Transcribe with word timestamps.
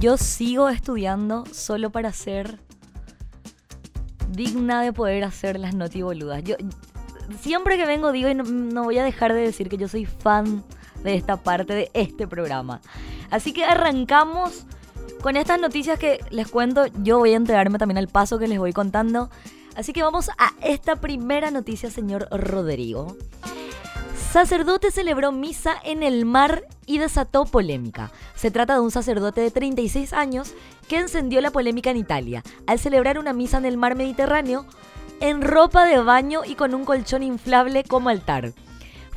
Yo 0.00 0.16
sigo 0.16 0.68
estudiando 0.68 1.44
solo 1.52 1.90
para 1.90 2.12
ser 2.12 2.60
digna 4.30 4.80
de 4.82 4.92
poder 4.92 5.24
hacer 5.24 5.58
las 5.58 5.74
notiboludas. 5.74 6.44
Yo 6.44 6.54
siempre 7.40 7.76
que 7.76 7.84
vengo 7.84 8.12
digo 8.12 8.28
y 8.28 8.34
no, 8.34 8.44
no 8.44 8.84
voy 8.84 8.98
a 8.98 9.04
dejar 9.04 9.34
de 9.34 9.40
decir 9.40 9.68
que 9.68 9.76
yo 9.76 9.88
soy 9.88 10.06
fan 10.06 10.62
de 11.02 11.16
esta 11.16 11.36
parte 11.36 11.74
de 11.74 11.90
este 11.94 12.28
programa. 12.28 12.80
Así 13.30 13.52
que 13.52 13.64
arrancamos 13.64 14.66
con 15.20 15.36
estas 15.36 15.60
noticias 15.60 15.98
que 15.98 16.20
les 16.30 16.46
cuento. 16.46 16.86
Yo 17.02 17.18
voy 17.18 17.32
a 17.32 17.36
entregarme 17.36 17.78
también 17.78 17.98
al 17.98 18.06
paso 18.08 18.38
que 18.38 18.46
les 18.46 18.60
voy 18.60 18.72
contando. 18.72 19.30
Así 19.74 19.92
que 19.92 20.02
vamos 20.02 20.30
a 20.38 20.52
esta 20.62 20.96
primera 20.96 21.50
noticia, 21.50 21.90
señor 21.90 22.28
Rodrigo. 22.30 23.16
Sacerdote 24.32 24.90
celebró 24.90 25.32
misa 25.32 25.72
en 25.84 26.02
el 26.02 26.26
mar 26.26 26.64
y 26.84 26.98
desató 26.98 27.46
polémica. 27.46 28.12
Se 28.34 28.50
trata 28.50 28.74
de 28.74 28.80
un 28.80 28.90
sacerdote 28.90 29.40
de 29.40 29.50
36 29.50 30.12
años 30.12 30.52
que 30.86 30.98
encendió 30.98 31.40
la 31.40 31.50
polémica 31.50 31.90
en 31.90 31.96
Italia 31.96 32.42
al 32.66 32.78
celebrar 32.78 33.18
una 33.18 33.32
misa 33.32 33.56
en 33.56 33.64
el 33.64 33.78
mar 33.78 33.96
Mediterráneo 33.96 34.66
en 35.20 35.40
ropa 35.40 35.86
de 35.86 36.02
baño 36.02 36.42
y 36.44 36.56
con 36.56 36.74
un 36.74 36.84
colchón 36.84 37.22
inflable 37.22 37.84
como 37.84 38.10
altar. 38.10 38.52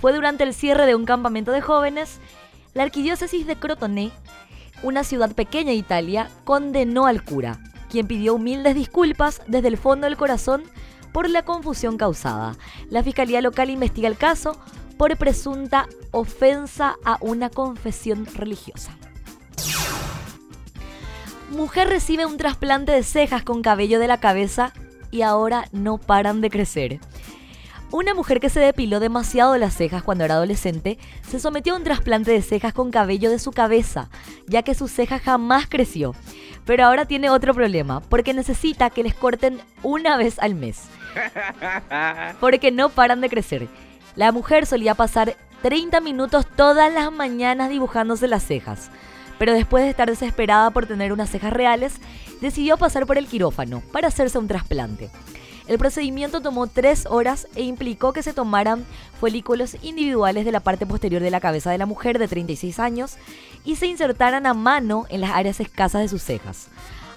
Fue 0.00 0.12
durante 0.12 0.44
el 0.44 0.54
cierre 0.54 0.86
de 0.86 0.94
un 0.94 1.06
campamento 1.06 1.50
de 1.50 1.60
jóvenes. 1.60 2.20
La 2.72 2.84
arquidiócesis 2.84 3.48
de 3.48 3.56
Crotone, 3.56 4.12
una 4.84 5.02
ciudad 5.02 5.34
pequeña 5.34 5.70
de 5.70 5.76
Italia, 5.76 6.30
condenó 6.44 7.06
al 7.06 7.24
cura, 7.24 7.58
quien 7.90 8.06
pidió 8.06 8.34
humildes 8.34 8.76
disculpas 8.76 9.42
desde 9.48 9.68
el 9.68 9.76
fondo 9.76 10.04
del 10.04 10.16
corazón 10.16 10.62
por 11.12 11.28
la 11.28 11.44
confusión 11.44 11.96
causada. 11.96 12.56
La 12.90 13.02
fiscalía 13.02 13.40
local 13.40 13.70
investiga 13.70 14.06
el 14.06 14.16
caso 14.16 14.56
por 15.00 15.16
presunta 15.16 15.88
ofensa 16.10 16.96
a 17.06 17.16
una 17.22 17.48
confesión 17.48 18.26
religiosa. 18.26 18.98
Mujer 21.48 21.88
recibe 21.88 22.26
un 22.26 22.36
trasplante 22.36 22.92
de 22.92 23.02
cejas 23.02 23.42
con 23.42 23.62
cabello 23.62 23.98
de 23.98 24.08
la 24.08 24.20
cabeza 24.20 24.74
y 25.10 25.22
ahora 25.22 25.64
no 25.72 25.96
paran 25.96 26.42
de 26.42 26.50
crecer. 26.50 27.00
Una 27.90 28.12
mujer 28.12 28.40
que 28.40 28.50
se 28.50 28.60
depiló 28.60 29.00
demasiado 29.00 29.56
las 29.56 29.72
cejas 29.72 30.02
cuando 30.02 30.24
era 30.24 30.34
adolescente 30.34 30.98
se 31.26 31.40
sometió 31.40 31.72
a 31.72 31.78
un 31.78 31.84
trasplante 31.84 32.32
de 32.32 32.42
cejas 32.42 32.74
con 32.74 32.90
cabello 32.90 33.30
de 33.30 33.38
su 33.38 33.52
cabeza, 33.52 34.10
ya 34.48 34.60
que 34.60 34.74
su 34.74 34.86
ceja 34.86 35.18
jamás 35.18 35.66
creció. 35.66 36.14
Pero 36.66 36.84
ahora 36.84 37.06
tiene 37.06 37.30
otro 37.30 37.54
problema, 37.54 38.00
porque 38.00 38.34
necesita 38.34 38.90
que 38.90 39.02
les 39.02 39.14
corten 39.14 39.62
una 39.82 40.18
vez 40.18 40.38
al 40.40 40.54
mes. 40.54 40.82
Porque 42.38 42.70
no 42.70 42.90
paran 42.90 43.22
de 43.22 43.30
crecer. 43.30 43.66
La 44.16 44.32
mujer 44.32 44.66
solía 44.66 44.94
pasar 44.94 45.36
30 45.62 46.00
minutos 46.00 46.46
todas 46.56 46.92
las 46.92 47.12
mañanas 47.12 47.70
dibujándose 47.70 48.26
las 48.28 48.44
cejas. 48.44 48.90
Pero 49.38 49.54
después 49.54 49.84
de 49.84 49.90
estar 49.90 50.08
desesperada 50.08 50.70
por 50.70 50.86
tener 50.86 51.12
unas 51.12 51.30
cejas 51.30 51.52
reales, 51.52 51.94
decidió 52.40 52.76
pasar 52.76 53.06
por 53.06 53.18
el 53.18 53.26
quirófano 53.26 53.82
para 53.92 54.08
hacerse 54.08 54.38
un 54.38 54.48
trasplante. 54.48 55.10
El 55.66 55.78
procedimiento 55.78 56.40
tomó 56.40 56.66
tres 56.66 57.06
horas 57.06 57.46
e 57.54 57.62
implicó 57.62 58.12
que 58.12 58.24
se 58.24 58.32
tomaran 58.32 58.84
folículos 59.20 59.76
individuales 59.82 60.44
de 60.44 60.52
la 60.52 60.60
parte 60.60 60.84
posterior 60.84 61.22
de 61.22 61.30
la 61.30 61.40
cabeza 61.40 61.70
de 61.70 61.78
la 61.78 61.86
mujer 61.86 62.18
de 62.18 62.26
36 62.26 62.80
años 62.80 63.16
y 63.64 63.76
se 63.76 63.86
insertaran 63.86 64.46
a 64.46 64.54
mano 64.54 65.06
en 65.10 65.20
las 65.20 65.30
áreas 65.30 65.60
escasas 65.60 66.02
de 66.02 66.08
sus 66.08 66.22
cejas. 66.22 66.66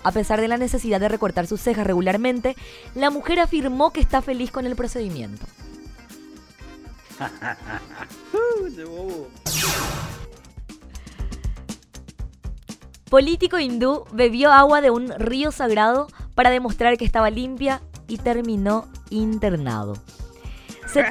A 0.04 0.12
pesar 0.12 0.40
de 0.40 0.48
la 0.48 0.58
necesidad 0.58 1.00
de 1.00 1.10
recortar 1.10 1.48
sus 1.48 1.62
cejas 1.62 1.88
regularmente, 1.88 2.56
la 2.94 3.10
mujer 3.10 3.40
afirmó 3.40 3.92
que 3.92 4.02
está 4.02 4.22
feliz 4.22 4.52
con 4.52 4.68
el 4.68 4.76
procedimiento. 4.76 5.46
Político 13.10 13.60
hindú 13.60 14.06
bebió 14.12 14.52
agua 14.52 14.82
de 14.82 14.90
un 14.90 15.10
río 15.20 15.52
sagrado 15.52 16.08
para 16.34 16.50
demostrar 16.50 16.98
que 16.98 17.06
estaba 17.06 17.30
limpia 17.30 17.84
y 18.08 18.18
terminó 18.18 18.88
internado. 19.12 19.94
Se, 20.88 21.06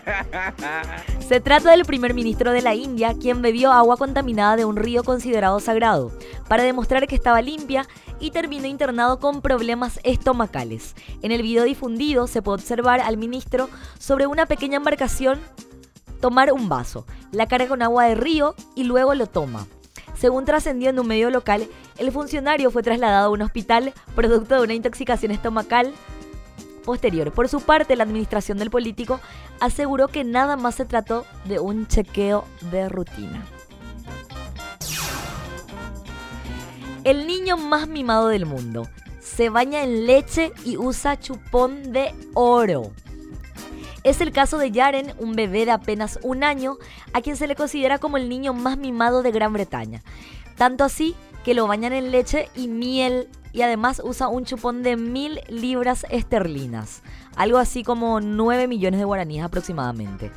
se, 1.29 1.41
trata 1.41 1.71
del 1.71 1.85
primer 1.85 2.13
ministro 2.13 2.51
de 2.53 2.63
la 2.63 2.75
India, 2.75 3.15
quien 3.21 3.41
bebió 3.41 3.71
agua 3.73 3.97
contaminada 3.97 4.57
de 4.57 4.65
un 4.65 4.77
río 4.77 5.05
considerado 5.05 5.61
sagrado, 5.61 6.11
para 6.49 6.65
demostrar 6.65 7.07
que 7.07 7.15
estaba 7.15 7.41
limpia 7.41 7.87
y 8.19 8.33
terminó 8.33 8.67
internado 8.67 9.19
con 9.19 9.41
problemas 9.41 9.99
estomacales. 10.05 10.95
En 11.23 11.33
el 11.33 11.43
video 11.43 11.65
difundido 11.65 12.27
se 12.27 12.43
puede 12.43 12.57
observar 12.57 13.01
al 13.01 13.17
ministro 13.17 13.71
sobre 13.99 14.27
una 14.27 14.47
pequeña 14.47 14.77
embarcación 14.77 15.41
tomar 16.23 16.53
un 16.53 16.71
vaso, 16.71 17.05
la 17.33 17.49
carga 17.49 17.69
con 17.69 17.83
agua 17.83 18.05
de 18.05 18.15
río 18.15 18.55
y 18.75 18.85
luego 18.85 19.15
lo 19.15 19.27
toma. 19.27 19.67
Según 20.17 20.45
trascendió 20.45 20.89
en 20.89 21.01
un 21.01 21.09
medio 21.09 21.31
local, 21.31 21.69
el 21.99 22.13
funcionario 22.13 22.71
fue 22.71 22.85
trasladado 22.85 23.27
a 23.27 23.31
un 23.31 23.43
hospital 23.43 23.93
producto 24.15 24.55
de 24.55 24.63
una 24.63 24.75
intoxicación 24.75 25.33
estomacal 25.33 25.93
posterior. 26.85 27.33
Por 27.33 27.49
su 27.49 27.61
parte, 27.61 27.97
la 27.97 28.05
administración 28.05 28.57
del 28.59 28.71
político 28.71 29.21
aseguró 29.61 30.07
que 30.09 30.23
nada 30.23 30.57
más 30.57 30.77
se 30.77 30.85
trató 30.85 31.27
de 31.45 31.59
un 31.59 31.89
chequeo 31.89 32.45
de 32.71 32.89
rutina. 32.89 33.45
El 37.03 37.27
niño 37.27 37.57
más 37.57 37.89
mimado 37.89 38.29
del 38.29 38.47
mundo 38.47 38.89
se 39.19 39.49
baña 39.49 39.83
en 39.83 40.07
leche 40.07 40.53
y 40.65 40.77
usa 40.77 41.19
chupón 41.19 41.93
de 41.93 42.15
oro. 42.35 42.93
Es 44.05 44.21
el 44.21 44.33
caso 44.33 44.59
de 44.59 44.73
Yaren, 44.73 45.15
un 45.19 45.35
bebé 45.35 45.65
de 45.65 45.71
apenas 45.71 46.19
un 46.23 46.43
año, 46.43 46.77
a 47.13 47.21
quien 47.21 47.37
se 47.37 47.47
le 47.47 47.55
considera 47.55 47.99
como 47.99 48.17
el 48.17 48.29
niño 48.29 48.53
más 48.53 48.77
mimado 48.77 49.23
de 49.23 49.31
Gran 49.31 49.53
Bretaña. 49.53 50.03
Tanto 50.57 50.83
así 50.85 51.15
que 51.45 51.55
lo 51.55 51.67
bañan 51.67 51.93
en 51.93 52.11
leche 52.11 52.49
y 52.57 52.69
miel 52.69 53.29
y 53.53 53.63
además 53.63 54.01
usa 54.05 54.29
un 54.29 54.45
chupón 54.45 54.83
de 54.83 54.97
mil 54.97 55.41
libras 55.49 56.07
esterlinas, 56.11 57.03
algo 57.37 57.59
así 57.59 57.85
como 57.85 58.21
9 58.21 58.67
millones 58.67 58.99
de 58.99 59.05
guaraníes 59.05 59.45
aproximadamente. 59.45 60.33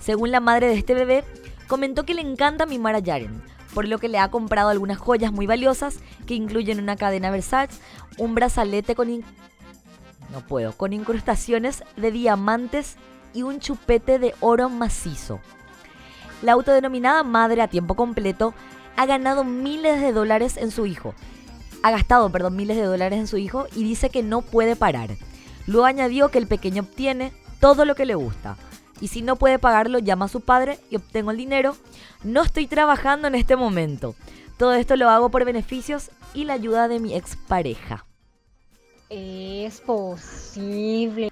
Según 0.00 0.30
la 0.30 0.40
madre 0.40 0.68
de 0.68 0.74
este 0.74 0.94
bebé, 0.94 1.24
comentó 1.68 2.04
que 2.04 2.14
le 2.14 2.20
encanta 2.20 2.66
mimar 2.66 2.96
a 2.96 3.00
Yaren, 3.00 3.42
por 3.74 3.88
lo 3.88 3.98
que 3.98 4.08
le 4.08 4.18
ha 4.18 4.30
comprado 4.30 4.68
algunas 4.68 4.98
joyas 4.98 5.32
muy 5.32 5.46
valiosas 5.46 6.00
que 6.26 6.34
incluyen 6.34 6.80
una 6.80 6.96
cadena 6.96 7.30
Versace, 7.30 7.80
un 8.18 8.34
brazalete 8.34 8.94
con 8.94 9.24
no 10.30 10.40
puedo, 10.40 10.72
con 10.72 10.92
incrustaciones 10.92 11.84
de 11.96 12.10
diamantes 12.10 12.96
y 13.34 13.42
un 13.42 13.60
chupete 13.60 14.18
de 14.18 14.34
oro 14.40 14.68
macizo. 14.68 15.40
La 16.42 16.52
autodenominada 16.52 17.22
madre 17.22 17.62
a 17.62 17.68
tiempo 17.68 17.94
completo 17.94 18.54
ha 18.96 19.06
ganado 19.06 19.44
miles 19.44 20.00
de 20.00 20.12
dólares 20.12 20.56
en 20.56 20.70
su 20.70 20.86
hijo. 20.86 21.14
Ha 21.82 21.90
gastado, 21.90 22.30
perdón, 22.30 22.56
miles 22.56 22.76
de 22.76 22.84
dólares 22.84 23.18
en 23.18 23.26
su 23.26 23.36
hijo 23.36 23.66
y 23.74 23.84
dice 23.84 24.10
que 24.10 24.22
no 24.22 24.42
puede 24.42 24.76
parar. 24.76 25.10
Luego 25.66 25.86
añadió 25.86 26.30
que 26.30 26.38
el 26.38 26.46
pequeño 26.46 26.82
obtiene 26.82 27.32
todo 27.60 27.84
lo 27.84 27.94
que 27.94 28.06
le 28.06 28.14
gusta. 28.14 28.56
Y 29.00 29.08
si 29.08 29.20
no 29.20 29.36
puede 29.36 29.58
pagarlo, 29.58 29.98
llama 29.98 30.24
a 30.24 30.28
su 30.28 30.40
padre 30.40 30.78
y 30.90 30.96
obtengo 30.96 31.30
el 31.30 31.36
dinero. 31.36 31.76
No 32.24 32.42
estoy 32.42 32.66
trabajando 32.66 33.28
en 33.28 33.34
este 33.34 33.56
momento. 33.56 34.14
Todo 34.56 34.72
esto 34.72 34.96
lo 34.96 35.10
hago 35.10 35.28
por 35.28 35.44
beneficios 35.44 36.10
y 36.32 36.44
la 36.44 36.54
ayuda 36.54 36.88
de 36.88 36.98
mi 36.98 37.14
expareja. 37.14 38.05
Es 39.08 39.80
posible. 39.82 41.30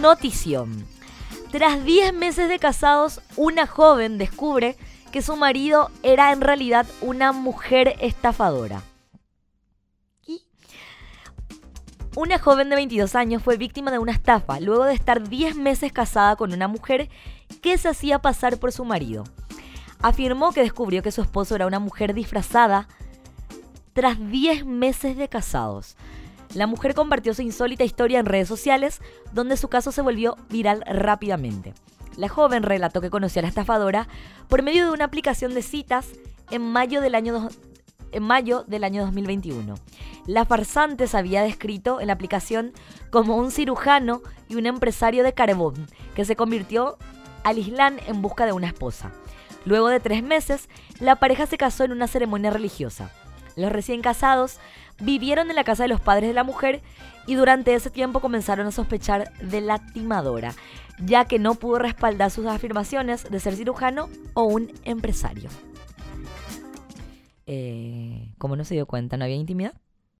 Notición. 0.00 0.84
Tras 1.52 1.84
10 1.84 2.12
meses 2.14 2.48
de 2.48 2.58
casados, 2.58 3.20
una 3.36 3.68
joven 3.68 4.18
descubre 4.18 4.76
que 5.12 5.22
su 5.22 5.36
marido 5.36 5.90
era 6.02 6.32
en 6.32 6.40
realidad 6.40 6.84
una 7.00 7.30
mujer 7.30 7.94
estafadora. 8.00 8.82
Una 12.16 12.38
joven 12.38 12.68
de 12.70 12.76
22 12.76 13.14
años 13.14 13.42
fue 13.42 13.58
víctima 13.58 13.90
de 13.92 13.98
una 13.98 14.12
estafa 14.12 14.58
luego 14.58 14.84
de 14.84 14.94
estar 14.94 15.28
10 15.28 15.56
meses 15.56 15.92
casada 15.92 16.34
con 16.34 16.52
una 16.52 16.66
mujer 16.66 17.08
que 17.62 17.78
se 17.78 17.88
hacía 17.88 18.18
pasar 18.18 18.58
por 18.58 18.72
su 18.72 18.84
marido. 18.84 19.22
Afirmó 20.00 20.52
que 20.52 20.62
descubrió 20.62 21.02
que 21.02 21.12
su 21.12 21.22
esposo 21.22 21.54
era 21.54 21.66
una 21.66 21.78
mujer 21.78 22.14
disfrazada 22.14 22.88
tras 23.96 24.18
10 24.30 24.66
meses 24.66 25.16
de 25.16 25.26
casados. 25.26 25.96
La 26.54 26.66
mujer 26.66 26.94
compartió 26.94 27.32
su 27.32 27.40
insólita 27.40 27.82
historia 27.82 28.20
en 28.20 28.26
redes 28.26 28.46
sociales, 28.46 29.00
donde 29.32 29.56
su 29.56 29.68
caso 29.68 29.90
se 29.90 30.02
volvió 30.02 30.36
viral 30.50 30.84
rápidamente. 30.86 31.72
La 32.18 32.28
joven 32.28 32.62
relató 32.62 33.00
que 33.00 33.08
conoció 33.08 33.40
a 33.40 33.42
la 33.42 33.48
estafadora 33.48 34.06
por 34.48 34.62
medio 34.62 34.84
de 34.84 34.92
una 34.92 35.06
aplicación 35.06 35.54
de 35.54 35.62
citas 35.62 36.08
en 36.50 36.60
mayo 36.60 37.00
del 37.00 37.14
año 37.14 37.48
en 38.12 38.22
mayo 38.22 38.64
del 38.66 38.84
año 38.84 39.02
2021. 39.02 39.74
La 40.26 40.44
farsante 40.44 41.06
se 41.06 41.16
había 41.16 41.42
descrito 41.42 41.98
en 41.98 42.08
la 42.08 42.12
aplicación 42.12 42.72
como 43.10 43.36
un 43.36 43.50
cirujano 43.50 44.20
y 44.46 44.56
un 44.56 44.66
empresario 44.66 45.24
de 45.24 45.32
carbón 45.32 45.86
que 46.14 46.26
se 46.26 46.36
convirtió 46.36 46.98
al 47.44 47.56
Islam 47.56 47.96
en 48.06 48.20
busca 48.20 48.44
de 48.44 48.52
una 48.52 48.66
esposa. 48.66 49.10
Luego 49.64 49.88
de 49.88 50.00
tres 50.00 50.22
meses, 50.22 50.68
la 51.00 51.16
pareja 51.16 51.46
se 51.46 51.56
casó 51.56 51.84
en 51.84 51.92
una 51.92 52.08
ceremonia 52.08 52.50
religiosa. 52.50 53.10
Los 53.56 53.72
recién 53.72 54.02
casados 54.02 54.58
vivieron 55.00 55.50
en 55.50 55.56
la 55.56 55.64
casa 55.64 55.82
de 55.82 55.88
los 55.88 56.00
padres 56.00 56.28
de 56.28 56.34
la 56.34 56.44
mujer 56.44 56.82
y 57.26 57.34
durante 57.34 57.74
ese 57.74 57.90
tiempo 57.90 58.20
comenzaron 58.20 58.66
a 58.66 58.70
sospechar 58.70 59.32
de 59.40 59.60
la 59.60 59.78
timadora, 59.78 60.54
ya 60.98 61.24
que 61.24 61.38
no 61.38 61.54
pudo 61.54 61.78
respaldar 61.78 62.30
sus 62.30 62.46
afirmaciones 62.46 63.28
de 63.30 63.40
ser 63.40 63.56
cirujano 63.56 64.08
o 64.34 64.44
un 64.44 64.70
empresario. 64.84 65.50
Eh, 67.46 68.32
como 68.38 68.56
no 68.56 68.64
se 68.64 68.74
dio 68.74 68.86
cuenta, 68.86 69.16
no 69.16 69.24
había 69.24 69.36
intimidad. 69.36 69.74